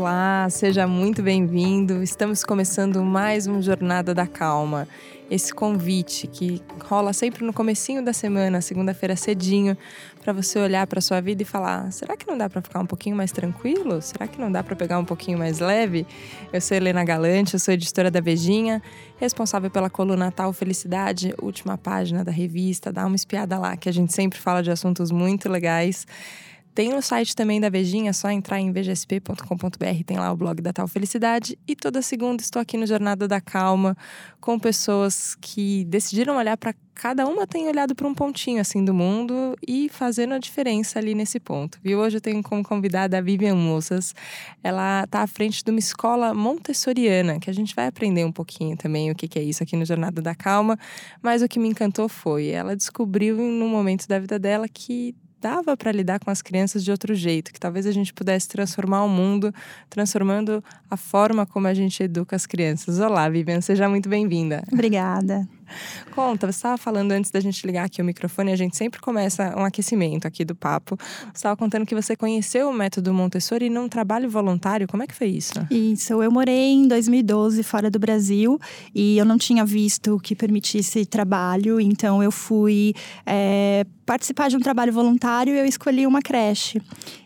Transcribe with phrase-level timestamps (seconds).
[0.00, 2.02] Olá, seja muito bem-vindo.
[2.02, 4.88] Estamos começando mais um Jornada da Calma.
[5.30, 9.76] Esse convite que rola sempre no comecinho da semana, segunda-feira cedinho,
[10.24, 12.86] para você olhar para sua vida e falar: será que não dá para ficar um
[12.86, 14.00] pouquinho mais tranquilo?
[14.00, 16.06] Será que não dá para pegar um pouquinho mais leve?
[16.50, 18.82] Eu sou Helena Galante, eu sou editora da Vejinha,
[19.18, 22.90] responsável pela coluna Tal Felicidade, última página da revista.
[22.90, 26.06] Dá uma espiada lá, que a gente sempre fala de assuntos muito legais.
[26.74, 30.62] Tem o site também da Vejinha, é só entrar em vgsp.com.br, tem lá o blog
[30.62, 31.58] da Tal Felicidade.
[31.66, 33.96] E toda segunda estou aqui no Jornada da Calma
[34.40, 38.92] com pessoas que decidiram olhar para cada uma tem olhado para um pontinho assim do
[38.92, 41.78] mundo e fazendo a diferença ali nesse ponto.
[41.82, 41.98] Viu?
[41.98, 44.14] Hoje eu tenho como convidada a Vivian Moças.
[44.62, 48.76] Ela está à frente de uma escola montessoriana, que a gente vai aprender um pouquinho
[48.76, 50.78] também o que, que é isso aqui no Jornada da Calma.
[51.22, 55.76] Mas o que me encantou foi, ela descobriu num momento da vida dela que dava
[55.76, 59.08] para lidar com as crianças de outro jeito, que talvez a gente pudesse transformar o
[59.08, 59.52] mundo,
[59.88, 63.00] transformando a forma como a gente educa as crianças.
[63.00, 64.62] Olá, Vivian, seja muito bem-vinda.
[64.72, 65.48] Obrigada.
[66.12, 69.54] Conta, você estava falando antes da gente ligar aqui o microfone, a gente sempre começa
[69.56, 70.96] um aquecimento aqui do papo.
[70.98, 74.86] Você estava contando que você conheceu o método Montessori num trabalho voluntário.
[74.88, 75.54] Como é que foi isso?
[75.70, 78.58] Isso, eu morei em 2012 fora do Brasil
[78.94, 84.60] e eu não tinha visto que permitisse trabalho, então eu fui é, participar de um
[84.60, 86.80] trabalho voluntário e eu escolhi uma creche.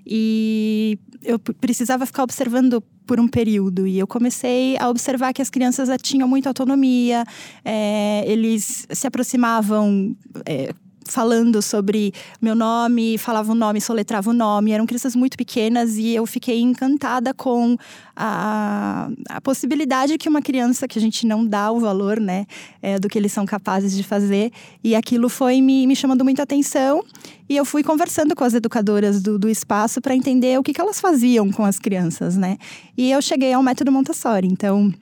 [0.06, 3.86] E eu precisava ficar observando por um período.
[3.86, 7.24] E eu comecei a observar que as crianças tinham muita autonomia,
[7.64, 10.74] é, eles se aproximavam é,
[11.06, 14.72] falando sobre meu nome, falava o nome, soletrava o nome.
[14.72, 17.76] Eram crianças muito pequenas e eu fiquei encantada com
[18.16, 22.46] a, a possibilidade que uma criança, que a gente não dá o valor, né,
[22.82, 24.52] é, do que eles são capazes de fazer.
[24.82, 27.04] E aquilo foi me, me chamando muita atenção.
[27.48, 30.80] E eu fui conversando com as educadoras do, do espaço para entender o que, que
[30.80, 32.56] elas faziam com as crianças, né.
[32.96, 34.46] E eu cheguei ao método Montessori.
[34.46, 34.92] Então,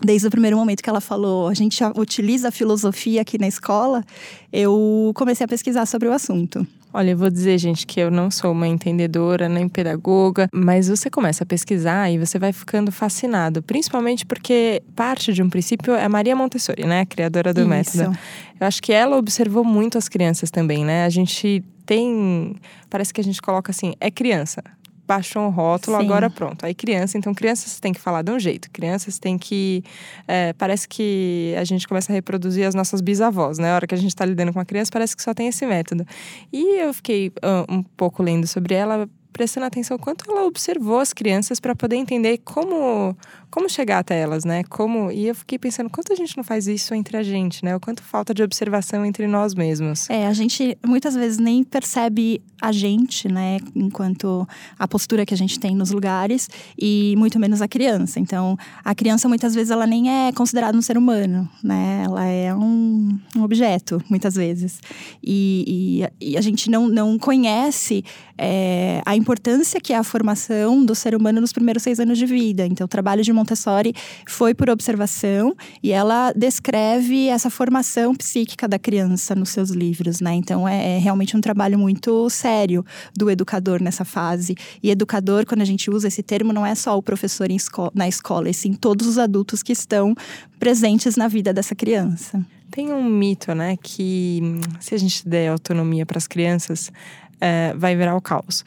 [0.00, 4.04] desde o primeiro momento que ela falou, a gente utiliza a filosofia aqui na escola,
[4.52, 6.66] eu comecei a pesquisar sobre o assunto.
[6.92, 11.10] Olha, eu vou dizer, gente, que eu não sou uma entendedora nem pedagoga, mas você
[11.10, 16.08] começa a pesquisar e você vai ficando fascinado, principalmente porque parte de um princípio é
[16.08, 17.68] Maria Montessori, né, a criadora do Isso.
[17.68, 18.18] método.
[18.58, 21.04] Eu acho que ela observou muito as crianças também, né?
[21.04, 22.56] A gente tem,
[22.88, 24.62] parece que a gente coloca assim, é criança
[25.06, 26.04] baixou um rótulo, Sim.
[26.04, 26.66] agora pronto.
[26.66, 29.84] Aí criança, então crianças têm que falar de um jeito, crianças têm que.
[30.26, 33.72] É, parece que a gente começa a reproduzir as nossas bisavós, né?
[33.72, 35.64] A hora que a gente está lidando com uma criança, parece que só tem esse
[35.66, 36.06] método.
[36.52, 41.12] E eu fiquei uh, um pouco lendo sobre ela, prestando atenção quanto ela observou as
[41.12, 43.14] crianças para poder entender como
[43.50, 44.64] como chegar até elas, né?
[44.64, 47.74] Como e eu fiquei pensando quanto a gente não faz isso entre a gente, né?
[47.74, 50.08] O quanto falta de observação entre nós mesmos.
[50.10, 54.48] É, a gente muitas vezes nem percebe a gente, né, enquanto
[54.78, 56.48] a postura que a gente tem nos lugares
[56.78, 58.18] e muito menos a criança.
[58.18, 62.04] Então, a criança muitas vezes ela nem é considerada um ser humano, né?
[62.04, 64.80] Ela é um, um objeto, muitas vezes.
[65.22, 68.04] E, e, e, a gente não, não conhece
[68.38, 72.26] é, a importância que é a formação do ser humano nos primeiros seis anos de
[72.26, 72.66] vida.
[72.66, 73.94] Então, trabalho de Montessori
[74.26, 80.34] foi por observação e ela descreve essa formação psíquica da criança nos seus livros, né?
[80.34, 82.84] Então, é, é realmente um trabalho muito sério
[83.16, 84.56] do educador nessa fase.
[84.82, 88.08] E educador, quando a gente usa esse termo, não é só o professor esco na
[88.08, 90.14] escola, e sim todos os adultos que estão
[90.58, 92.44] presentes na vida dessa criança.
[92.70, 94.40] Tem um mito, né, que
[94.80, 96.90] se a gente der autonomia para as crianças,
[97.40, 98.64] é, vai virar o caos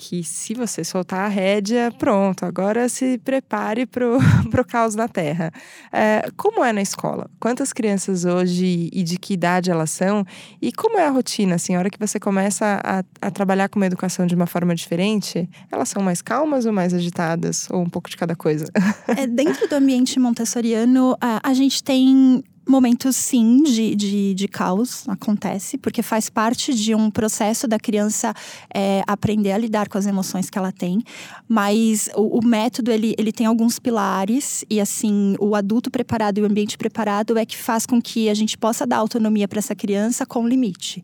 [0.00, 4.18] que se você soltar a rédea, pronto, agora se prepare para o
[4.66, 5.52] caos na Terra.
[5.92, 7.30] É, como é na escola?
[7.38, 10.24] Quantas crianças hoje e de que idade elas são?
[10.60, 13.78] E como é a rotina, assim, a hora que você começa a, a trabalhar com
[13.78, 17.68] uma educação de uma forma diferente, elas são mais calmas ou mais agitadas?
[17.70, 18.64] Ou um pouco de cada coisa?
[19.16, 25.08] É, dentro do ambiente montessoriano, a, a gente tem momentos sim de, de, de, caos
[25.08, 28.32] acontece, porque faz parte de um processo da criança
[28.72, 31.02] é, aprender a lidar com as emoções que ela tem.
[31.48, 36.42] Mas o, o, método ele, ele tem alguns pilares, e assim, o adulto preparado e
[36.42, 39.74] o ambiente preparado é que faz com que a gente possa dar autonomia para essa
[39.74, 41.02] criança com limite.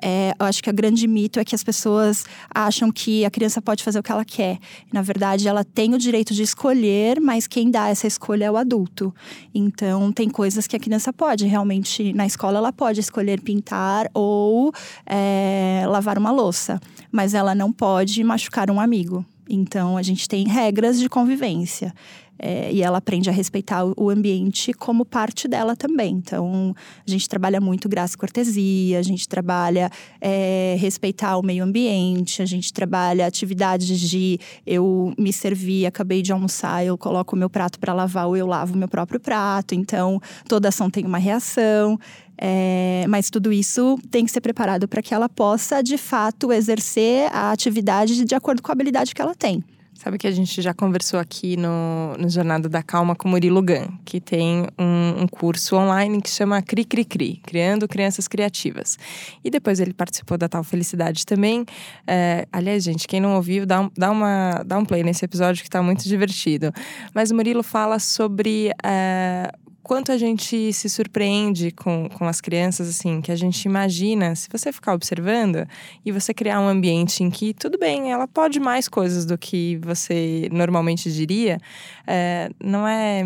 [0.00, 2.24] É, eu acho que o grande mito é que as pessoas
[2.54, 4.58] acham que a criança pode fazer o que ela quer.
[4.92, 8.56] Na verdade, ela tem o direito de escolher, mas quem dá essa escolha é o
[8.56, 9.14] adulto.
[9.54, 14.10] Então, tem coisas que a criança criança pode realmente, na escola, ela pode escolher pintar
[14.12, 14.70] ou
[15.06, 16.78] é, lavar uma louça,
[17.10, 19.24] mas ela não pode machucar um amigo.
[19.48, 21.94] Então, a gente tem regras de convivência.
[22.42, 26.14] É, e ela aprende a respeitar o ambiente como parte dela também.
[26.14, 26.74] Então,
[27.06, 32.40] a gente trabalha muito graça e cortesia, a gente trabalha é, respeitar o meio ambiente,
[32.40, 37.50] a gente trabalha atividades de eu me servir, acabei de almoçar, eu coloco o meu
[37.50, 39.74] prato para lavar ou eu lavo o meu próprio prato.
[39.74, 41.98] Então, toda ação tem uma reação.
[42.42, 47.28] É, mas tudo isso tem que ser preparado para que ela possa, de fato, exercer
[47.34, 49.62] a atividade de acordo com a habilidade que ela tem.
[49.94, 53.86] Sabe que a gente já conversou aqui no, no Jornada da Calma com Murilo Gan,
[54.04, 58.96] que tem um, um, curso online que chama Cri Cri Cri, Criando Crianças Criativas.
[59.44, 61.66] E depois ele participou da Tal Felicidade também.
[62.06, 65.60] É, aliás, gente, quem não ouviu, dá um, dá, uma, dá um play nesse episódio
[65.60, 66.72] que está muito divertido.
[67.14, 69.52] Mas o Murilo fala sobre é,
[69.90, 74.48] quanto a gente se surpreende com, com as crianças, assim, que a gente imagina, se
[74.48, 75.66] você ficar observando
[76.06, 79.78] e você criar um ambiente em que, tudo bem, ela pode mais coisas do que
[79.78, 81.58] você normalmente diria,
[82.06, 83.24] é, não é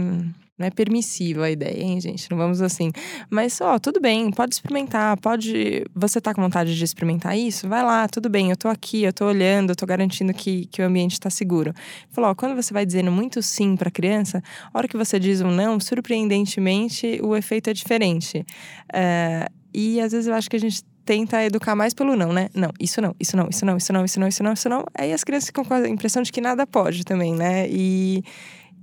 [0.56, 2.30] não é permissível a ideia, hein, gente?
[2.30, 2.92] Não vamos assim.
[3.28, 5.84] Mas, ó, tudo bem, pode experimentar, pode.
[5.94, 7.68] Você tá com vontade de experimentar isso?
[7.68, 10.80] Vai lá, tudo bem, eu tô aqui, eu tô olhando, eu tô garantindo que, que
[10.80, 11.72] o ambiente tá seguro.
[12.10, 14.40] Falou, ó, quando você vai dizendo muito sim pra criança,
[14.72, 18.46] a hora que você diz um não, surpreendentemente, o efeito é diferente.
[18.92, 22.48] É, e às vezes eu acho que a gente tenta educar mais pelo não, né?
[22.54, 24.84] Não, isso não, isso não, isso não, isso não, isso não, isso não, isso não.
[24.96, 27.66] Aí as crianças ficam com a impressão de que nada pode também, né?
[27.68, 28.22] E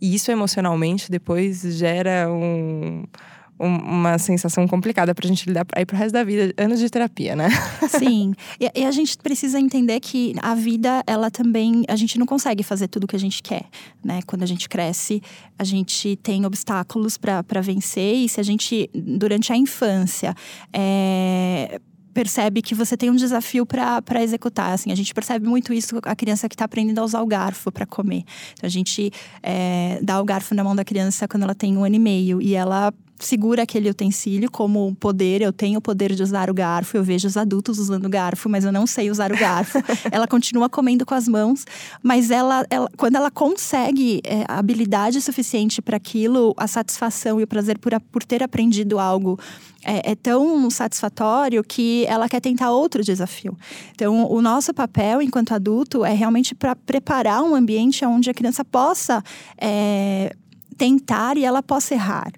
[0.02, 3.04] e isso emocionalmente depois gera um,
[3.62, 7.50] uma sensação complicada pra gente lidar aí pro resto da vida, anos de terapia, né?
[7.88, 8.34] Sim.
[8.60, 11.84] E, e, a gente precisa entender que a vida, ela também.
[11.88, 13.66] A gente não consegue fazer tudo o que a gente quer,
[14.04, 14.22] né?
[14.26, 15.22] Quando a gente cresce,
[15.60, 20.34] a gente tem obstáculos para vencer, e se a gente, durante a infância,
[20.74, 21.80] é,
[22.14, 24.74] percebe que você tem um desafio para executar.
[24.74, 27.72] Assim, a gente percebe muito isso a criança que está aprendendo a usar o garfo
[27.72, 28.24] para comer.
[28.54, 29.12] Então, a gente
[29.42, 32.42] é, dá o garfo na mão da criança quando ela tem um ano e meio
[32.42, 32.94] e ela
[33.26, 37.28] segura aquele utensílio como poder, eu tenho o poder de usar o garfo, eu vejo
[37.28, 39.80] os adultos usando o garfo, mas eu não sei usar o garfo.
[40.12, 41.66] ela continua comendo com as mãos,
[42.02, 47.48] mas ela, ela quando ela consegue é, habilidade suficiente para aquilo, a satisfação e o
[47.48, 49.40] prazer por, por ter aprendido algo
[49.84, 53.58] é, é, tão satisfatório que ela quer tentar outro desafio.
[53.94, 58.64] Então, o nosso papel enquanto adulto é realmente para preparar um ambiente onde a criança
[58.64, 59.24] possa
[59.58, 60.36] é,
[60.78, 62.32] tentar e ela possa errar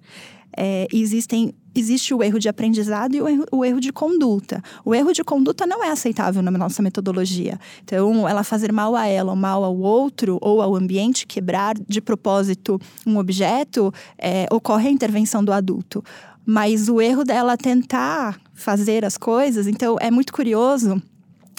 [0.58, 4.62] é, existem existe o erro de aprendizado e o erro, o erro, de conduta.
[4.86, 7.60] O erro de conduta não é aceitável na nossa metodologia.
[7.84, 12.00] Então, ela fazer mal a ela ou mal ao outro ou ao ambiente, quebrar de
[12.00, 16.04] propósito um objeto, é, ocorre a intervenção do adulto.
[16.46, 21.02] Mas o erro dela tentar fazer as coisas, então é muito curioso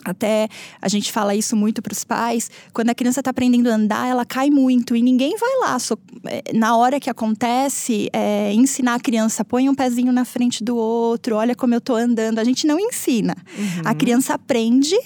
[0.05, 0.49] até
[0.81, 2.51] a gente fala isso muito para os pais.
[2.73, 5.79] Quando a criança está aprendendo a andar, ela cai muito e ninguém vai lá.
[5.79, 10.63] So, é, na hora que acontece, é, ensinar a criança, põe um pezinho na frente
[10.63, 12.39] do outro, olha como eu estou andando.
[12.39, 13.35] A gente não ensina.
[13.57, 13.83] Uhum.
[13.85, 14.97] A criança aprende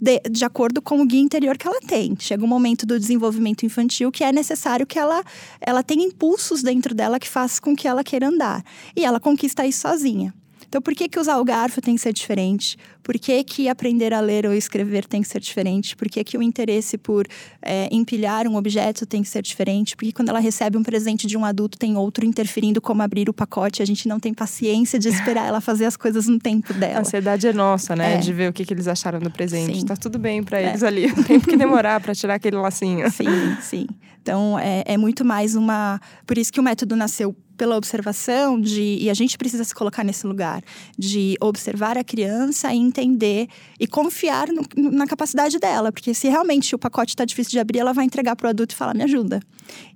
[0.00, 2.16] de, de acordo com o guia interior que ela tem.
[2.18, 5.22] Chega um momento do desenvolvimento infantil que é necessário que ela,
[5.60, 8.64] ela tenha impulsos dentro dela que façam com que ela queira andar.
[8.96, 10.34] E ela conquista isso sozinha.
[10.68, 12.76] Então, por que, que usar o garfo tem que ser diferente?
[13.02, 15.96] Por que, que aprender a ler ou escrever tem que ser diferente?
[15.96, 17.26] Por que, que o interesse por
[17.62, 19.96] é, empilhar um objeto tem que ser diferente?
[19.96, 23.32] Porque quando ela recebe um presente de um adulto, tem outro interferindo como abrir o
[23.32, 23.82] pacote.
[23.82, 26.98] A gente não tem paciência de esperar ela fazer as coisas no tempo dela.
[26.98, 28.16] A ansiedade é nossa, né?
[28.16, 28.18] É.
[28.18, 29.80] De ver o que, que eles acharam do presente.
[29.80, 29.86] Sim.
[29.86, 30.68] Tá tudo bem para é.
[30.68, 31.06] eles ali.
[31.06, 33.08] O tempo que demorar para tirar aquele lacinho.
[33.18, 33.86] Sim, sim.
[34.20, 35.98] Então, é, é muito mais uma.
[36.26, 40.04] Por isso que o método nasceu pela observação de e a gente precisa se colocar
[40.04, 40.62] nesse lugar
[40.96, 43.48] de observar a criança e entender
[43.78, 47.80] e confiar no, na capacidade dela, porque se realmente o pacote está difícil de abrir,
[47.80, 49.40] ela vai entregar para o adulto e falar me ajuda.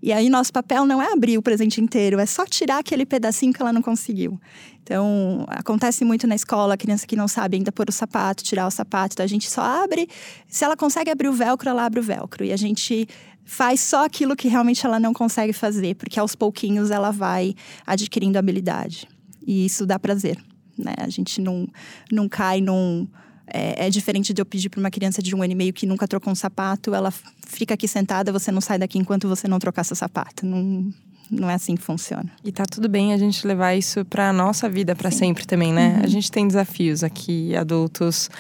[0.03, 3.53] E aí nosso papel não é abrir o presente inteiro, é só tirar aquele pedacinho
[3.53, 4.39] que ela não conseguiu.
[4.83, 8.67] Então, acontece muito na escola, a criança que não sabe ainda pôr o sapato, tirar
[8.67, 9.15] o sapato.
[9.15, 10.09] Então, a gente só abre.
[10.49, 12.45] Se ela consegue abrir o velcro, ela abre o velcro.
[12.45, 13.07] E a gente
[13.45, 17.55] faz só aquilo que realmente ela não consegue fazer, porque aos pouquinhos ela vai
[17.87, 19.09] adquirindo habilidade.
[19.47, 20.39] E isso dá prazer,
[20.79, 20.95] né?
[20.99, 21.69] A gente não,
[22.11, 23.07] não cai num...
[23.55, 25.85] É, é diferente de eu pedir para uma criança de um ano e meio que
[25.85, 27.13] nunca trocou um sapato, ela
[27.47, 30.47] fica aqui sentada, você não sai daqui enquanto você não trocar seu sapato.
[30.47, 30.91] Não,
[31.31, 32.31] não é assim que funciona.
[32.45, 35.97] E tá tudo bem a gente levar isso para nossa vida para sempre também, né?
[35.97, 36.05] Uhum.
[36.05, 38.31] A gente tem desafios aqui, adultos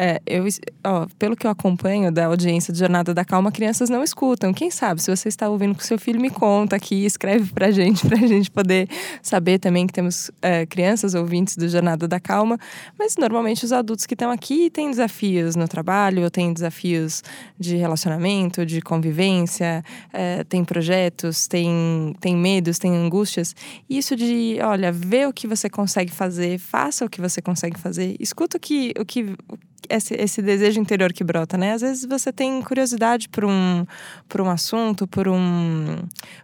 [0.00, 0.44] É, eu,
[0.84, 4.54] ó, pelo que eu acompanho da audiência de Jornada da Calma, crianças não escutam.
[4.54, 8.06] Quem sabe, se você está ouvindo com seu filho, me conta aqui, escreve pra gente,
[8.08, 8.88] pra gente poder
[9.20, 12.56] saber também que temos é, crianças ouvintes do Jornada da Calma.
[12.96, 17.24] Mas normalmente os adultos que estão aqui têm desafios no trabalho, ou têm desafios
[17.58, 23.56] de relacionamento, de convivência, é, tem projetos, tem, tem medos, tem angústias.
[23.90, 28.14] Isso de, olha, ver o que você consegue fazer, faça o que você consegue fazer,
[28.20, 29.36] escuta o que, o que,
[29.88, 31.72] esse, esse desejo interior que brota, né?
[31.72, 33.84] Às vezes você tem curiosidade por um,
[34.28, 35.98] por um assunto, por um,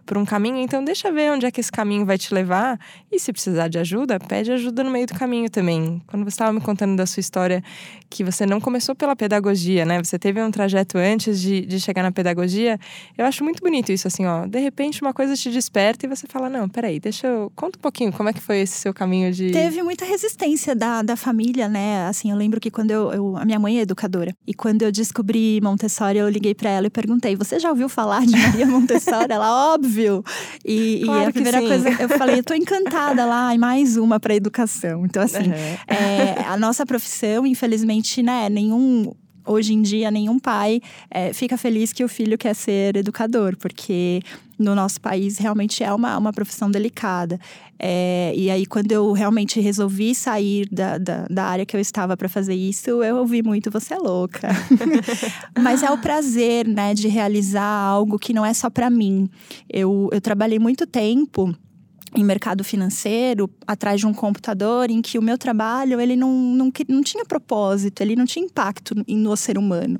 [0.05, 2.79] por um caminho, então deixa ver onde é que esse caminho vai te levar.
[3.11, 6.01] E se precisar de ajuda, pede ajuda no meio do caminho também.
[6.07, 7.63] Quando você estava me contando da sua história,
[8.09, 10.01] que você não começou pela pedagogia, né?
[10.03, 12.79] Você teve um trajeto antes de, de chegar na pedagogia.
[13.17, 14.45] Eu acho muito bonito isso, assim, ó.
[14.45, 17.51] De repente uma coisa te desperta e você fala: não, peraí, deixa eu.
[17.55, 19.51] Conta um pouquinho como é que foi esse seu caminho de.
[19.51, 22.07] Teve muita resistência da, da família, né?
[22.07, 24.35] Assim, eu lembro que quando eu, eu a minha mãe é educadora.
[24.45, 28.25] E quando eu descobri Montessori, eu liguei para ela e perguntei: Você já ouviu falar
[28.25, 29.31] de Maria Montessori?
[29.31, 30.23] ela, óbvio.
[30.63, 31.67] E, claro e a primeira sim.
[31.67, 35.05] coisa, eu falei: Eu tô encantada lá, e mais uma para educação.
[35.05, 35.95] Então, assim, uhum.
[35.95, 39.13] é, a nossa profissão, infelizmente, né, nenhum
[39.45, 44.21] hoje em dia nenhum pai é, fica feliz que o filho quer ser educador, porque
[44.57, 47.39] no nosso país realmente é uma, uma profissão delicada.
[47.77, 52.15] É, e aí, quando eu realmente resolvi sair da, da, da área que eu estava
[52.15, 54.47] para fazer isso, eu ouvi muito: você é louca.
[55.59, 59.29] Mas é o prazer, né, de realizar algo que não é só para mim.
[59.69, 61.53] Eu, eu trabalhei muito tempo
[62.15, 66.71] em mercado financeiro, atrás de um computador, em que o meu trabalho ele não, não,
[66.87, 69.99] não tinha propósito, ele não tinha impacto no ser humano.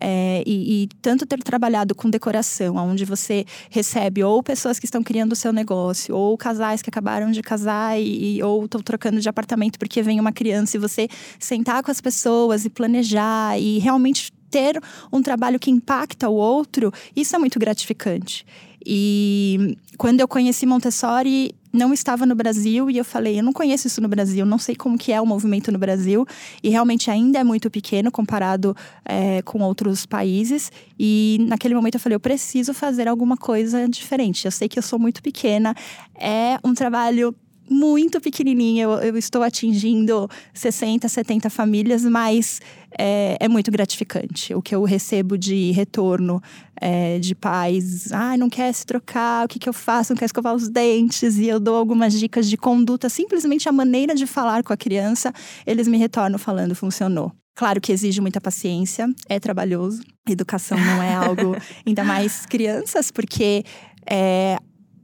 [0.00, 5.00] É, e, e, tanto ter trabalhado com decoração, onde você recebe ou pessoas que estão
[5.00, 9.28] criando o seu negócio, ou casais que acabaram de casar e, ou estão trocando de
[9.28, 11.06] apartamento porque vem uma criança, e você
[11.38, 14.80] sentar com as pessoas e planejar e realmente ter
[15.12, 18.44] um trabalho que impacta o outro, isso é muito gratificante.
[18.86, 23.86] E quando eu conheci Montessori, não estava no Brasil e eu falei, eu não conheço
[23.86, 26.26] isso no Brasil, não sei como que é o movimento no Brasil
[26.62, 30.70] e realmente ainda é muito pequeno comparado é, com outros países.
[30.98, 34.44] E naquele momento eu falei, eu preciso fazer alguma coisa diferente.
[34.44, 35.74] Eu sei que eu sou muito pequena,
[36.18, 37.34] é um trabalho
[37.72, 42.60] muito pequenininha, eu, eu, estou atingindo 60, 70 famílias, mas
[42.98, 44.54] é, é muito gratificante.
[44.54, 46.40] O que eu recebo de retorno
[46.80, 50.12] é, de pais, ah, não quer se trocar, o que, que eu faço?
[50.12, 54.14] Não quer escovar os dentes, e eu dou algumas dicas de conduta, simplesmente a maneira
[54.14, 55.32] de falar com a criança,
[55.66, 57.32] eles me retornam falando, funcionou.
[57.54, 60.02] Claro que exige muita paciência, é trabalhoso.
[60.28, 61.54] Educação não é algo,
[61.86, 63.64] ainda mais crianças, porque
[64.06, 64.56] é,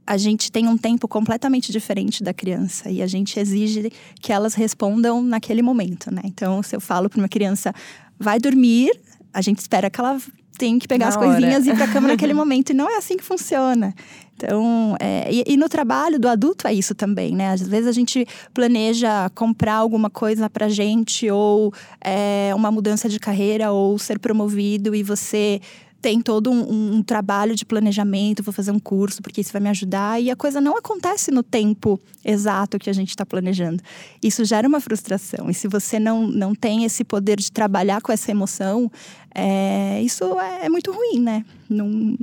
[0.09, 4.55] a gente tem um tempo completamente diferente da criança e a gente exige que elas
[4.55, 6.23] respondam naquele momento, né?
[6.25, 7.71] Então, se eu falo para uma criança,
[8.19, 8.89] vai dormir,
[9.31, 10.19] a gente espera que ela
[10.57, 11.27] tenha que pegar Na as hora.
[11.27, 12.71] coisinhas e ir para a cama naquele momento.
[12.71, 13.93] E não é assim que funciona.
[14.35, 17.51] Então, é, e, e, no trabalho do adulto é isso também, né?
[17.51, 21.71] Às vezes a gente planeja comprar alguma coisa pra gente, ou
[22.03, 25.61] é, uma mudança de carreira, ou ser promovido, e você
[26.01, 29.69] tem todo um, um, trabalho de planejamento, vou fazer um curso porque isso vai me
[29.69, 33.83] ajudar e a coisa não acontece no tempo exato que a gente está planejando.
[34.23, 38.11] Isso gera uma frustração e se você não, não tem esse poder de trabalhar com
[38.11, 38.89] essa emoção,
[39.35, 41.45] é, isso é, é muito ruim, né?
[41.69, 42.17] Não,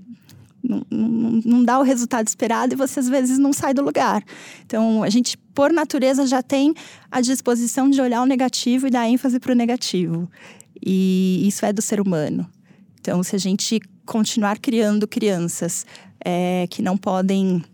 [0.63, 4.23] não, não, não, dá o resultado esperado e você às vezes não sai do lugar.
[4.65, 6.75] Então, a gente, por natureza, já tem
[7.11, 10.29] a disposição de olhar o negativo e dar ênfase para o negativo.
[10.85, 12.47] E isso é do ser humano.
[13.07, 15.87] Então, se a gente continuar criando crianças
[16.25, 17.65] é, que não podem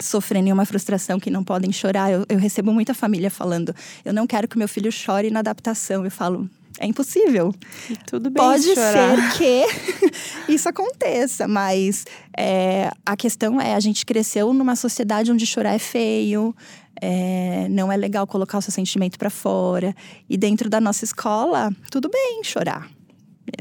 [0.00, 3.72] sofrer nenhuma frustração, que não podem chorar, eu, eu recebo muita família falando:
[4.04, 6.04] eu não quero que meu filho chore na adaptação.
[6.04, 7.54] Eu falo, é impossível.
[7.88, 9.36] E tudo bem Pode chorar.
[9.36, 9.68] ser
[10.48, 12.04] que isso aconteça, mas
[12.36, 16.52] é, a questão é: a gente cresceu numa sociedade onde chorar é feio,
[17.00, 19.94] é, não é legal colocar o seu sentimento para fora.
[20.28, 22.90] E dentro da nossa escola, tudo bem chorar.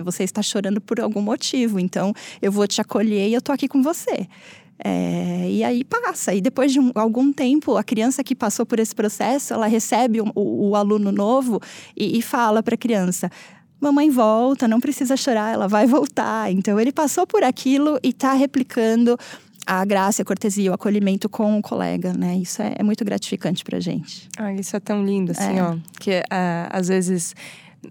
[0.04, 3.68] Você está chorando por algum motivo, então eu vou te acolher e eu tô aqui
[3.68, 4.28] com você.
[4.84, 6.34] É, e aí passa.
[6.34, 10.22] E depois de um, algum tempo, a criança que passou por esse processo, ela recebe
[10.22, 11.60] o, o, o aluno novo
[11.96, 13.30] e, e fala para a criança:
[13.80, 16.52] mamãe volta, não precisa chorar, ela vai voltar.
[16.52, 19.18] Então ele passou por aquilo e está replicando
[19.66, 22.36] a graça, a cortesia, o acolhimento com o colega, né?
[22.38, 24.28] Isso é, é muito gratificante pra gente.
[24.38, 25.64] Ah, isso é tão lindo, assim, é.
[25.64, 25.78] ó.
[26.00, 27.36] Que uh, às vezes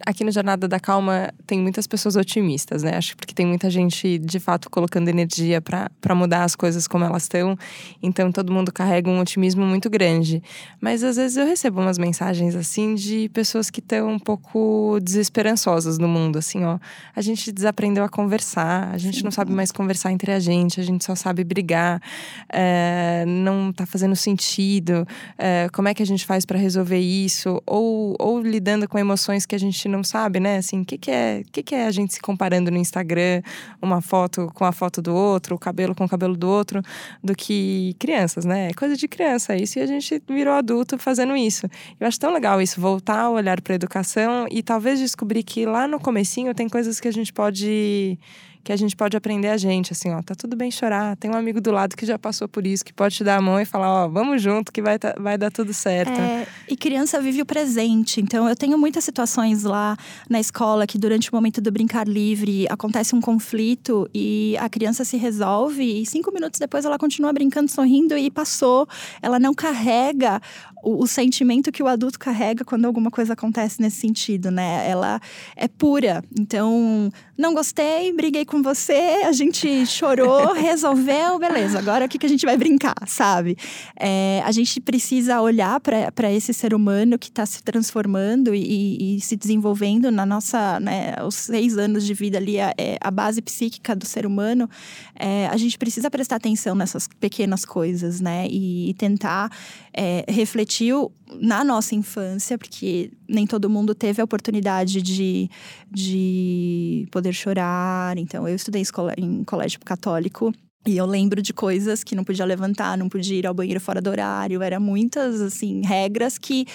[0.07, 2.97] aqui no Jornada da Calma tem muitas pessoas otimistas, né?
[2.97, 7.25] Acho porque tem muita gente de fato colocando energia para mudar as coisas como elas
[7.25, 7.57] estão.
[8.03, 10.43] Então todo mundo carrega um otimismo muito grande.
[10.81, 15.99] Mas às vezes eu recebo umas mensagens assim de pessoas que estão um pouco desesperançosas
[15.99, 16.79] no mundo, assim, ó.
[17.15, 20.85] A gente desaprendeu a conversar, a gente não sabe mais conversar entre a gente, a
[20.85, 22.01] gente só sabe brigar,
[22.49, 25.07] é, não tá fazendo sentido.
[25.37, 27.61] É, como é que a gente faz para resolver isso?
[27.67, 30.59] Ou, ou lidando com emoções que a gente não sabe, né?
[30.59, 33.43] Assim, o que, que, é, que, que é a gente se comparando no Instagram,
[33.81, 36.83] uma foto com a foto do outro, o cabelo com o cabelo do outro,
[37.23, 38.69] do que crianças, né?
[38.69, 41.67] É coisa de criança isso e a gente virou adulto fazendo isso.
[41.99, 45.67] Eu acho tão legal isso, voltar a olhar para a educação e talvez descobrir que
[45.67, 48.19] lá no comecinho tem coisas que a gente pode
[48.63, 51.37] que a gente pode aprender a gente, assim, ó, tá tudo bem chorar, tem um
[51.37, 53.65] amigo do lado que já passou por isso, que pode te dar a mão e
[53.65, 56.21] falar, ó, vamos junto que vai, tá, vai dar tudo certo.
[56.21, 59.97] É, e criança vive o presente, então eu tenho muitas situações lá
[60.29, 65.05] na escola que durante o momento do brincar livre acontece um conflito e a criança
[65.05, 68.87] se resolve e cinco minutos depois ela continua brincando, sorrindo e passou.
[69.23, 70.41] Ela não carrega
[70.83, 74.89] o, o, sentimento que o adulto carrega quando alguma coisa acontece nesse sentido, né?
[74.89, 75.21] Ela
[75.57, 76.23] é pura.
[76.39, 82.27] Então, não gostei, briguei com você, a gente chorou, resolveu, beleza, agora o que, que
[82.27, 83.57] a gente vai brincar, sabe?
[83.99, 89.21] É, a gente precisa olhar para esse ser humano que está se transformando e, e,
[89.21, 93.41] se desenvolvendo na nossa, né, os seis anos de vida ali, a, é, a base
[93.41, 94.69] psíquica do ser humano.
[95.15, 98.47] É, a gente precisa prestar atenção nessas pequenas coisas, né?
[98.49, 99.51] E, e tentar
[99.93, 100.25] é,
[100.71, 105.51] refletiu na nossa infância, porque nem todo mundo teve a oportunidade de,
[105.91, 108.17] de poder chorar.
[108.17, 110.53] Então, eu estudei escola, em colégio católico.
[110.87, 114.01] E eu lembro de coisas que não podia levantar, não podia ir ao banheiro fora
[114.01, 114.63] do horário.
[114.63, 116.67] Era muitas, assim, regras que…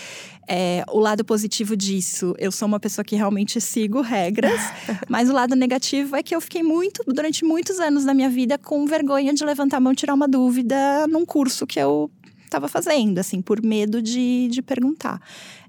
[0.47, 4.61] É, o lado positivo disso, eu sou uma pessoa que realmente sigo regras.
[5.09, 8.55] mas o lado negativo é que eu fiquei muito, durante muitos anos da minha vida,
[8.59, 12.11] com vergonha de levantar a mão e tirar uma dúvida num curso que eu
[12.55, 15.21] estava fazendo, assim, por medo de, de perguntar.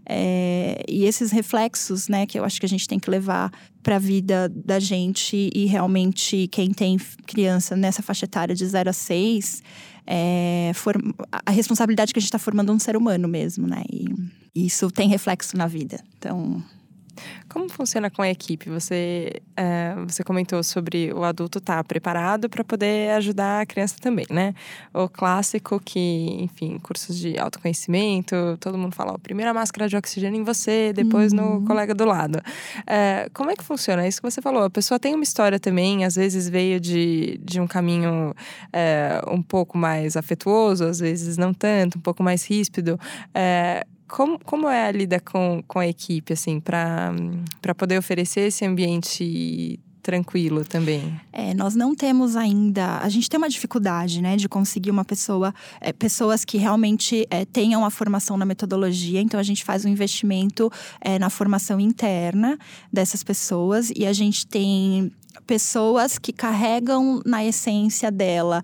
[0.09, 3.50] É, e esses reflexos, né, que eu acho que a gente tem que levar
[3.83, 8.90] para a vida da gente e realmente quem tem criança nessa faixa etária de 0
[8.90, 9.62] a 6,
[10.07, 10.71] é,
[11.45, 13.83] a responsabilidade que a gente está formando um ser humano mesmo, né?
[13.90, 14.07] E
[14.55, 16.00] isso tem reflexo na vida.
[16.16, 16.62] Então,
[17.49, 18.68] como funciona com a equipe?
[18.70, 23.96] Você, é, você comentou sobre o adulto estar tá preparado para poder ajudar a criança
[24.00, 24.54] também, né?
[24.92, 29.96] O clássico que, enfim, cursos de autoconhecimento, todo mundo fala, ó, primeiro a máscara de
[29.96, 31.61] oxigênio em você, depois uhum.
[31.61, 32.40] no colega do lado.
[32.87, 34.04] É, como é que funciona?
[34.04, 34.64] É isso que você falou.
[34.64, 38.35] A pessoa tem uma história também, às vezes veio de, de um caminho
[38.72, 42.98] é, um pouco mais afetuoso, às vezes não tanto, um pouco mais ríspido.
[43.35, 47.12] É, como, como é a lida com, com a equipe, assim, para
[47.77, 51.21] poder oferecer esse ambiente tranquilo também?
[51.33, 52.99] É, nós não temos ainda.
[52.99, 57.45] A gente tem uma dificuldade, né, de conseguir uma pessoa, é, pessoas que realmente é,
[57.45, 59.21] tenham a formação na metodologia.
[59.21, 62.57] Então a gente faz um investimento é, na formação interna
[62.92, 65.11] dessas pessoas e a gente tem
[65.45, 68.62] pessoas que carregam na essência dela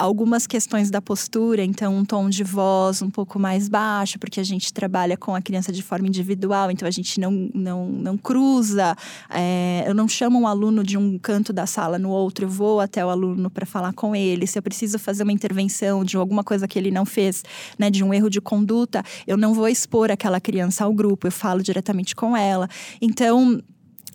[0.00, 4.44] algumas questões da postura, então um tom de voz um pouco mais baixo, porque a
[4.44, 8.96] gente trabalha com a criança de forma individual, então a gente não, não, não cruza,
[9.28, 12.80] é, eu não chamo um aluno de um canto da sala no outro, eu vou
[12.80, 14.46] até o aluno para falar com ele.
[14.46, 17.44] Se eu preciso fazer uma intervenção de alguma coisa que ele não fez,
[17.78, 21.32] né, de um erro de conduta, eu não vou expor aquela criança ao grupo, eu
[21.32, 22.68] falo diretamente com ela.
[23.02, 23.62] Então,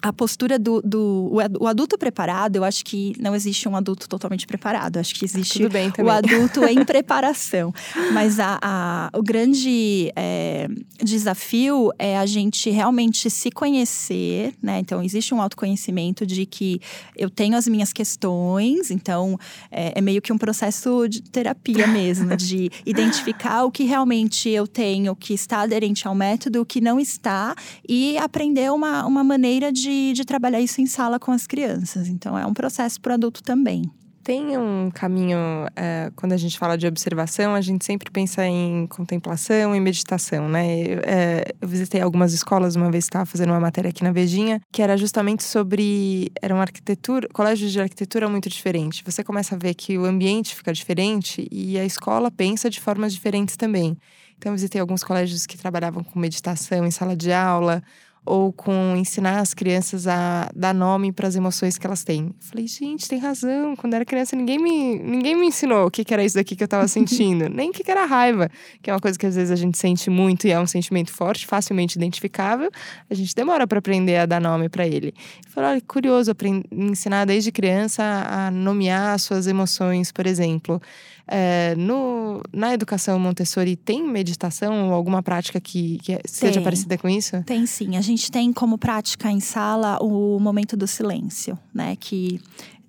[0.05, 4.45] a postura do, do o adulto preparado, eu acho que não existe um adulto totalmente
[4.45, 4.97] preparado.
[4.97, 7.73] Eu acho que existe o adulto em preparação.
[8.13, 10.67] Mas a, a, o grande é,
[11.01, 14.77] desafio é a gente realmente se conhecer, né?
[14.77, 16.79] Então, existe um autoconhecimento de que
[17.17, 19.39] eu tenho as minhas questões, então
[19.71, 24.67] é, é meio que um processo de terapia mesmo, de identificar o que realmente eu
[24.67, 27.55] tenho que está aderente ao método, o que não está,
[27.89, 32.07] e aprender uma, uma maneira de de, trabalhar isso em sala com as crianças.
[32.07, 33.83] Então, é um processo para o adulto também.
[34.25, 35.37] Tem um caminho,
[35.75, 40.49] é, quando a gente fala de observação, a gente sempre pensa em contemplação e meditação,
[40.49, 40.79] né?
[40.81, 44.59] Eu, é, eu visitei algumas escolas uma vez, estava fazendo uma matéria aqui na Vejinha,
[44.71, 46.31] que era justamente sobre.
[46.41, 49.03] Era uma arquitetura, colégio de arquitetura muito diferente.
[49.05, 53.13] Você começa a ver que o ambiente fica diferente e a escola pensa de formas
[53.13, 53.95] diferentes também.
[54.37, 57.81] Então, eu visitei alguns colégios que trabalhavam com meditação em sala de aula,
[58.25, 62.25] ou com ensinar as crianças a dar nome para as emoções que elas têm.
[62.25, 63.75] Eu falei, gente, tem razão.
[63.75, 66.63] Quando era criança, ninguém me, ninguém me ensinou o que, que era isso daqui que
[66.63, 68.49] eu estava sentindo, nem o que, que era raiva,
[68.81, 71.11] que é uma coisa que às vezes a gente sente muito e é um sentimento
[71.11, 72.69] forte, facilmente identificável.
[73.09, 75.13] A gente demora para aprender a dar nome para ele.
[75.45, 76.31] Eu falei, olha, curioso
[76.71, 80.81] ensinar desde criança a nomear suas emoções, por exemplo.
[81.27, 86.63] É, no, na educação Montessori tem meditação ou alguma prática que, que seja tem.
[86.63, 87.41] parecida com isso?
[87.43, 87.97] Tem sim.
[87.97, 91.95] A gente tem como prática em sala o momento do silêncio, né?
[91.95, 92.39] Que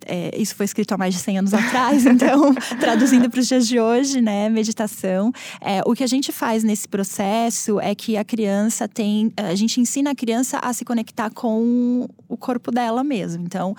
[0.06, 3.66] é, isso foi escrito há mais de 100 anos atrás, então, traduzindo para os dias
[3.66, 5.32] de hoje, né, meditação.
[5.60, 9.32] É, o que a gente faz nesse processo é que a criança tem.
[9.36, 13.44] A gente ensina a criança a se conectar com o corpo dela mesmo.
[13.44, 13.74] Então,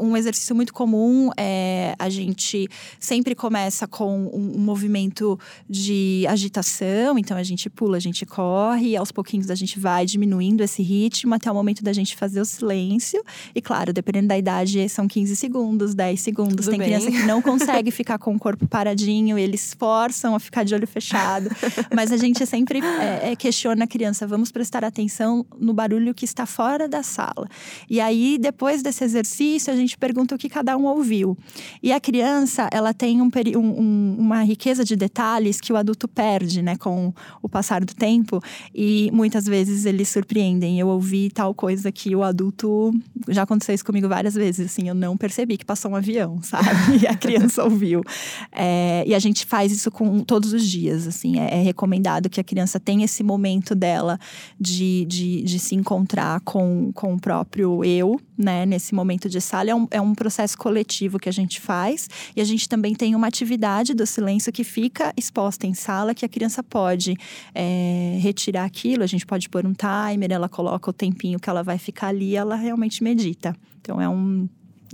[0.00, 7.36] um exercício muito comum é a gente sempre começa com um, movimento de agitação, então
[7.36, 11.34] a gente pula, a gente corre, e aos pouquinhos a gente vai diminuindo esse ritmo
[11.34, 13.22] até o momento da gente fazer o silêncio.
[13.54, 16.66] E claro, dependendo da idade, são 15 segundos segundos, 10 segundos.
[16.66, 16.88] Tudo Tem bem.
[16.88, 20.86] criança que não consegue ficar com o corpo paradinho, eles forçam a ficar de olho
[20.86, 21.50] fechado.
[21.94, 26.24] Mas a gente sempre é, é, questiona a criança: vamos prestar atenção no barulho que
[26.24, 27.48] está fora da sala.
[27.90, 31.36] E aí, depois desse exercício, a gente pergunta o que cada um ouviu.
[31.82, 36.62] E a criança, ela tem um, um, uma riqueza de detalhes que o adulto perde,
[36.62, 38.40] né, com o passar do tempo.
[38.74, 40.78] E muitas vezes eles surpreendem.
[40.78, 42.92] Eu ouvi tal coisa que o adulto.
[43.28, 46.68] Já aconteceu isso comigo várias vezes, assim, eu não percebi que passou um avião, sabe?
[47.02, 48.02] E a criança ouviu.
[48.52, 51.38] É, e a gente faz isso com todos os dias, assim.
[51.38, 54.18] É, é, recomendado que a criança tenha esse momento dela
[54.58, 58.66] de, de, de, se encontrar com, com o próprio eu, né?
[58.66, 59.70] Nesse momento de sala.
[59.70, 62.08] É um, é um processo coletivo que a gente faz.
[62.34, 66.24] E a gente também tem uma atividade do silêncio que fica exposta em sala, que
[66.24, 67.16] a criança pode
[67.54, 69.02] é, retirar aquilo.
[69.02, 72.36] A gente pode pôr um timer, ela coloca o tempinho que ela vai ficar ali,
[72.36, 73.54] ela realmente medita.
[73.80, 74.48] Então é um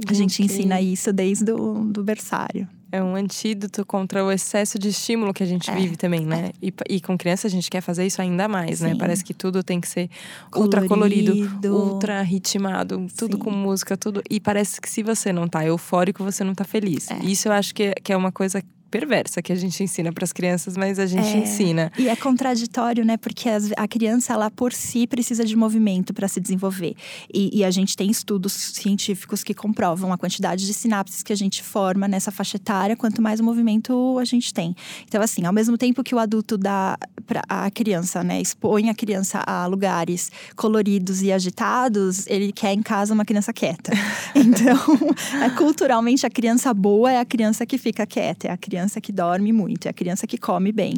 [0.07, 2.68] a gente ensina isso desde o do berçário.
[2.90, 6.50] É um antídoto contra o excesso de estímulo que a gente é, vive também, né?
[6.61, 6.66] É.
[6.66, 8.88] E, e, com criança a gente quer fazer isso ainda mais, né?
[8.88, 8.94] Sim.
[8.94, 9.00] né?
[9.00, 10.11] Parece que tudo tem que ser
[10.55, 11.33] ultra colorido,
[11.72, 13.42] ultra ritmado, tudo Sim.
[13.42, 14.22] com música, tudo.
[14.28, 17.11] E parece que se você não tá eufórico, você não tá feliz.
[17.11, 17.18] É.
[17.24, 20.35] Isso eu acho que, que é uma coisa perversa que a gente ensina para as
[20.35, 21.90] crianças, mas a gente é, ensina.
[21.98, 23.16] E é contraditório, né?
[23.16, 26.94] Porque a criança, ela por si precisa de movimento para se desenvolver.
[27.33, 31.37] E, e, a gente tem estudos científicos que comprovam a quantidade de sinapses que a
[31.37, 34.76] gente forma nessa faixa etária, quanto mais movimento a gente tem.
[35.09, 38.94] Então, assim, ao mesmo tempo que o adulto dá para a criança, né, expõe a
[38.94, 43.92] criança a lugares coloridos e agitados, ele quer em casa uma criança quieta.
[44.35, 44.76] Então,
[45.44, 49.01] é, culturalmente, a criança boa é a criança que fica quieta, é a criança criança
[49.01, 50.95] que dorme muito, é a criança que come bem.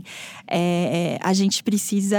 [0.46, 2.18] É, é, a gente precisa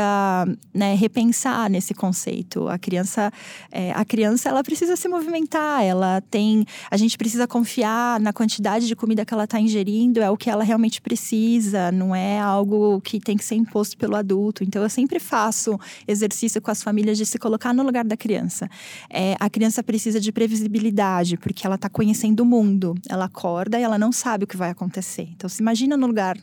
[0.72, 2.68] né, repensar nesse conceito.
[2.68, 3.32] A criança,
[3.72, 6.66] é, a criança, ela precisa se movimentar, ela tem.
[6.92, 10.52] A gente precisa confiar na quantidade de comida que ela está ingerindo, é o que
[10.52, 14.64] ela realmente precisa, não é algo que tem que ser imposto pelo adulto.
[14.64, 18.70] Então, eu sempre faço exercício com as famílias de se colocar no lugar da criança.
[19.10, 22.94] É, a criança precisa de previsibilidade, porque ela está conhecendo o mundo.
[23.10, 25.28] Ela acorda e ela não sabe o que vai acontecer.
[25.34, 26.38] Então, imagina no lugar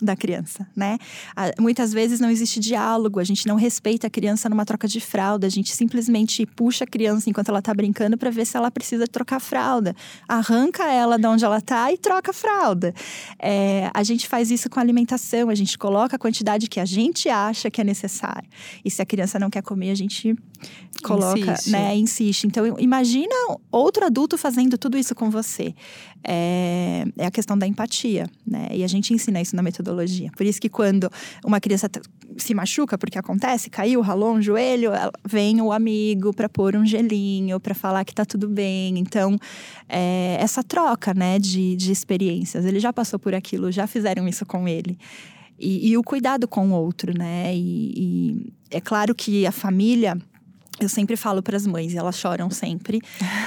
[0.00, 0.98] da criança, né?
[1.58, 5.46] Muitas vezes não existe diálogo, a gente não respeita a criança numa troca de fralda,
[5.46, 9.06] a gente simplesmente puxa a criança enquanto ela tá brincando para ver se ela precisa
[9.06, 9.94] trocar fralda,
[10.28, 12.94] arranca ela de onde ela tá e troca a fralda.
[13.38, 16.84] É, a gente faz isso com a alimentação, a gente coloca a quantidade que a
[16.84, 18.48] gente acha que é necessária.
[18.84, 20.36] E se a criança não quer comer, a gente
[21.02, 21.70] coloca, insiste.
[21.70, 22.44] né, insiste.
[22.46, 23.34] Então imagina
[23.70, 25.74] outro adulto fazendo tudo isso com você.
[26.22, 28.68] É, é a questão da empatia, né?
[28.72, 30.30] E a gente ensina isso na metodologia metodologia.
[30.36, 31.10] Por isso que quando
[31.44, 31.88] uma criança
[32.36, 34.90] se machuca, porque acontece, caiu, ralou um joelho,
[35.24, 38.98] vem o amigo para pôr um gelinho, para falar que tá tudo bem.
[38.98, 39.38] Então,
[39.88, 42.64] é, essa troca, né, de, de experiências.
[42.64, 44.98] Ele já passou por aquilo, já fizeram isso com ele.
[45.58, 47.54] E, e o cuidado com o outro, né?
[47.54, 50.18] E, e é claro que a família
[50.80, 53.00] eu sempre falo para as mães, e elas choram sempre,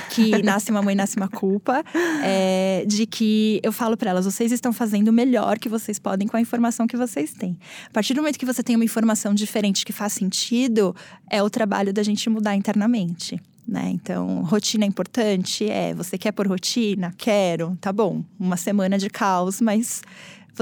[0.10, 1.84] que nasce uma mãe, nasce uma culpa,
[2.24, 6.28] é, de que eu falo para elas: vocês estão fazendo o melhor que vocês podem
[6.28, 7.58] com a informação que vocês têm.
[7.88, 10.96] A partir do momento que você tem uma informação diferente que faz sentido,
[11.30, 13.40] é o trabalho da gente mudar internamente.
[13.68, 13.92] Né?
[13.94, 15.70] Então, rotina é importante?
[15.70, 15.94] É.
[15.94, 17.14] Você quer por rotina?
[17.16, 17.78] Quero.
[17.80, 18.24] Tá bom.
[18.40, 20.02] Uma semana de caos, mas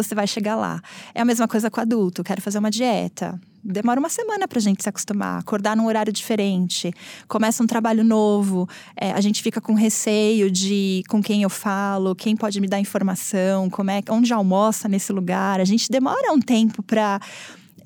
[0.04, 0.82] você vai chegar lá.
[1.14, 2.24] É a mesma coisa com adulto.
[2.24, 6.14] Quero fazer uma dieta demora uma semana para a gente se acostumar, acordar num horário
[6.14, 6.94] diferente,
[7.28, 12.16] começa um trabalho novo, é, a gente fica com receio de com quem eu falo,
[12.16, 15.60] quem pode me dar informação, como é, onde almoça nesse lugar.
[15.60, 17.20] A gente demora um tempo para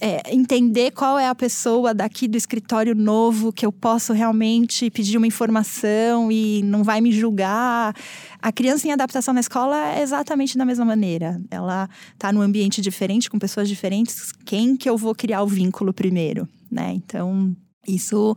[0.02, 5.16] é, entender qual é a pessoa daqui do escritório novo que eu posso realmente pedir
[5.16, 7.96] uma informação e não vai me julgar.
[8.42, 11.40] A criança em adaptação na escola é exatamente da mesma maneira.
[11.52, 14.32] Ela está num ambiente diferente, com pessoas diferentes.
[14.44, 16.94] Quem que eu vou criar o vínculo primeiro, né?
[16.96, 17.56] Então,
[17.88, 18.36] isso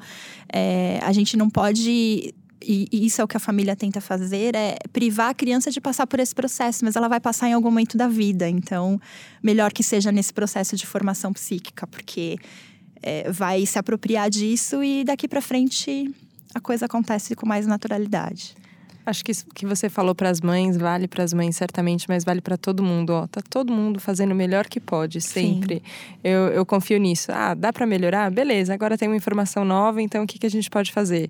[0.53, 2.35] é, a gente não pode
[2.67, 6.07] e, isso é o que a família tenta fazer, é privar a criança de passar
[6.07, 8.49] por esse processo, mas ela vai passar em algum momento da vida.
[8.49, 9.01] Então,
[9.43, 12.39] melhor que seja nesse processo de formação psíquica, porque
[13.03, 16.11] é, vai se apropriar disso e daqui para frente
[16.55, 18.55] a coisa acontece com mais naturalidade.
[19.07, 22.25] Acho que isso que você falou para as mães vale para as mães certamente, mas
[22.25, 23.11] vale para todo mundo.
[23.11, 25.83] Ó, tá todo mundo fazendo o melhor que pode sempre.
[26.23, 27.31] Eu, eu confio nisso.
[27.31, 28.31] Ah, dá para melhorar?
[28.31, 28.73] Beleza.
[28.73, 31.29] Agora tem uma informação nova, então o que, que a gente pode fazer?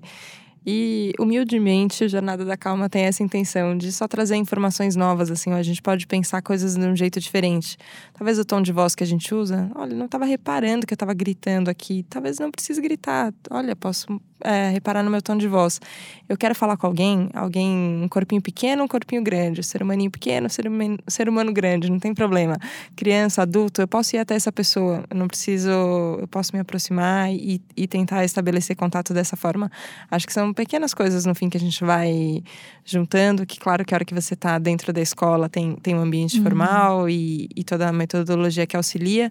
[0.65, 5.51] E humildemente, o Jornada da Calma tem essa intenção de só trazer informações novas, assim,
[5.51, 7.77] ó, a gente pode pensar coisas de um jeito diferente.
[8.13, 10.95] Talvez o tom de voz que a gente usa, olha, não estava reparando que eu
[10.95, 13.31] estava gritando aqui, talvez não precise gritar.
[13.51, 14.07] Olha, posso
[14.43, 15.79] é, reparar no meu tom de voz.
[16.27, 20.49] Eu quero falar com alguém, alguém, um corpinho pequeno, um corpinho grande, ser humaninho pequeno,
[20.49, 22.57] ser, humano, ser humano grande, não tem problema.
[22.95, 27.31] Criança, adulto, eu posso ir até essa pessoa, eu não preciso, eu posso me aproximar
[27.31, 29.71] e, e tentar estabelecer contato dessa forma.
[30.09, 32.43] Acho que são pequenas coisas no fim que a gente vai
[32.83, 36.01] juntando, que claro que a hora que você está dentro da escola tem, tem um
[36.01, 36.43] ambiente uhum.
[36.43, 39.29] formal e, e toda a metodologia que auxilia,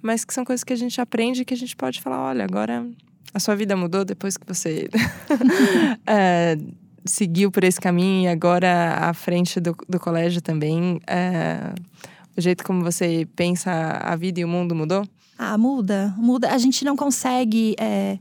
[0.00, 2.44] mas que são coisas que a gente aprende e que a gente pode falar, olha,
[2.44, 2.86] agora
[3.36, 4.88] a sua vida mudou depois que você
[6.08, 6.56] é,
[7.04, 10.98] seguiu por esse caminho e agora à frente do, do colégio também.
[11.06, 11.74] É,
[12.34, 15.06] o jeito como você pensa a vida e o mundo mudou?
[15.38, 16.50] Ah, muda, muda.
[16.50, 17.76] A gente não consegue.
[17.78, 18.18] É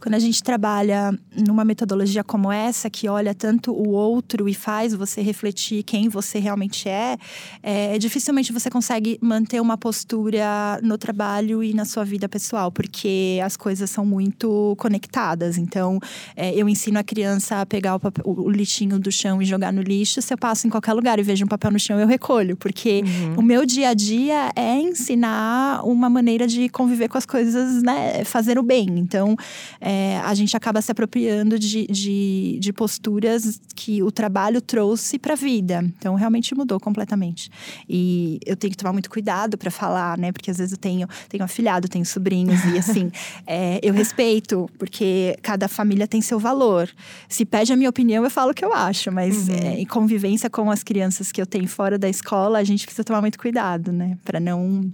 [0.00, 4.94] quando a gente trabalha numa metodologia como essa, que olha tanto o outro e faz
[4.94, 7.16] você refletir quem você realmente é,
[7.62, 13.40] é dificilmente você consegue manter uma postura no trabalho e na sua vida pessoal, porque
[13.44, 15.58] as coisas são muito conectadas.
[15.58, 15.98] Então,
[16.36, 19.72] é, eu ensino a criança a pegar o, papel, o, lixinho do chão e jogar
[19.72, 20.22] no lixo.
[20.22, 23.02] Se eu passo em qualquer lugar e vejo um papel no chão, eu recolho, porque
[23.04, 23.40] uhum.
[23.40, 28.24] o meu dia a dia é ensinar uma maneira de conviver com as coisas, né?
[28.24, 28.86] Fazer o bem.
[28.98, 29.36] Então,
[29.80, 29.87] é,
[30.24, 35.36] a gente acaba se apropriando de, de, de posturas que o trabalho trouxe para a
[35.36, 35.84] vida.
[35.98, 37.50] Então, realmente mudou completamente.
[37.88, 40.32] E eu tenho que tomar muito cuidado para falar, né?
[40.32, 43.10] Porque às vezes eu tenho, tenho afilhado, tenho sobrinhos, e assim,
[43.46, 46.90] é, eu respeito, porque cada família tem seu valor.
[47.28, 49.54] Se pede a minha opinião, eu falo o que eu acho, mas uhum.
[49.54, 53.04] é, em convivência com as crianças que eu tenho fora da escola, a gente precisa
[53.04, 54.18] tomar muito cuidado, né?
[54.24, 54.90] Para não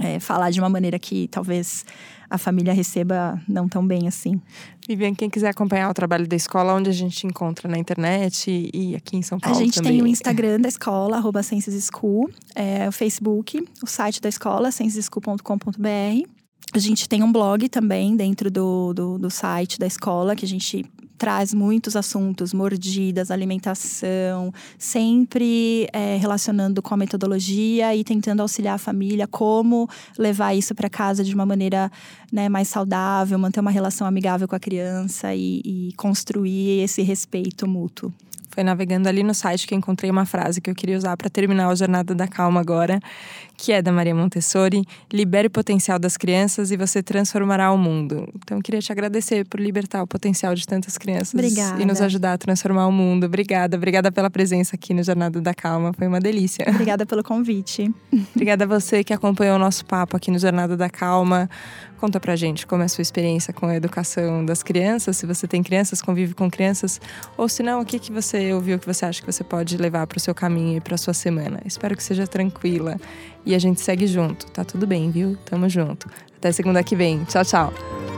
[0.00, 1.84] é, falar de uma maneira que talvez
[2.30, 4.40] a família receba não tão bem assim.
[4.86, 8.94] Vivian, quem quiser acompanhar o trabalho da escola, onde a gente encontra na internet e
[8.94, 9.92] aqui em São Paulo A gente também.
[9.92, 16.28] tem o Instagram da escola, arroba School, é, o Facebook, o site da escola, cienceschool.com.br.
[16.74, 20.48] A gente tem um blog também dentro do, do, do site da escola, que a
[20.48, 20.84] gente
[21.18, 28.78] traz muitos assuntos, mordidas, alimentação, sempre é, relacionando com a metodologia e tentando auxiliar a
[28.78, 31.90] família como levar isso para casa de uma maneira
[32.32, 37.66] né, mais saudável, manter uma relação amigável com a criança e, e construir esse respeito
[37.66, 38.12] mútuo.
[38.58, 41.68] Foi navegando ali no site que encontrei uma frase que eu queria usar para terminar
[41.68, 42.98] a Jornada da Calma agora,
[43.56, 48.28] que é da Maria Montessori: libere o potencial das crianças e você transformará o mundo.
[48.34, 51.80] Então, eu queria te agradecer por libertar o potencial de tantas crianças obrigada.
[51.80, 53.26] e nos ajudar a transformar o mundo.
[53.26, 56.66] Obrigada, obrigada pela presença aqui no Jornada da Calma, foi uma delícia.
[56.68, 57.88] Obrigada pelo convite.
[58.34, 61.48] obrigada a você que acompanhou o nosso papo aqui no Jornada da Calma.
[61.98, 65.48] Conta pra gente como é a sua experiência com a educação das crianças, se você
[65.48, 67.00] tem crianças, convive com crianças,
[67.36, 70.06] ou se não, o que, que você ouviu que você acha que você pode levar
[70.06, 71.60] para o seu caminho e para sua semana.
[71.64, 72.96] Espero que seja tranquila
[73.44, 74.46] e a gente segue junto.
[74.46, 75.36] Tá tudo bem, viu?
[75.44, 76.08] Tamo junto.
[76.36, 77.24] Até segunda que vem.
[77.24, 78.17] Tchau, tchau.